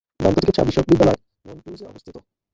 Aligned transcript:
দন্তচিকিৎসা 0.19 0.81
বিদ্যালয় 0.83 1.19
মনট্রুজে 1.45 1.85
অবস্থিত। 1.85 2.15